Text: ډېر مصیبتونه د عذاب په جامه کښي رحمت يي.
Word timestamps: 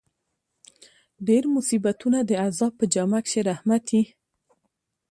ډېر 1.27 1.43
مصیبتونه 1.55 2.19
د 2.23 2.31
عذاب 2.45 2.73
په 2.79 2.85
جامه 2.93 3.19
کښي 3.25 3.41
رحمت 3.49 3.83
يي. 3.95 4.03